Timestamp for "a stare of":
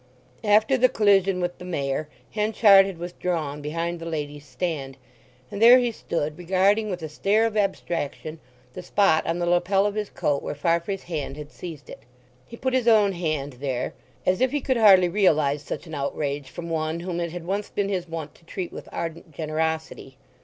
7.03-7.55